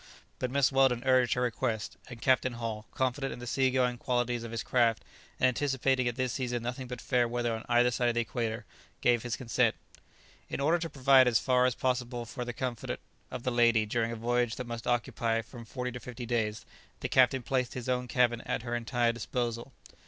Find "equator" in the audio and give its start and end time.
8.21-8.65